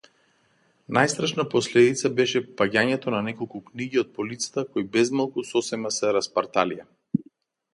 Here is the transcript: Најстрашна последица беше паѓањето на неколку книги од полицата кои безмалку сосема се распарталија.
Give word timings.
Најстрашна 0.97 1.43
последица 1.51 2.09
беше 2.21 2.41
паѓањето 2.61 3.13
на 3.17 3.19
неколку 3.27 3.61
книги 3.67 4.01
од 4.03 4.09
полицата 4.17 4.65
кои 4.73 4.89
безмалку 4.97 5.45
сосема 5.51 5.93
се 5.99 6.15
распарталија. 6.19 6.89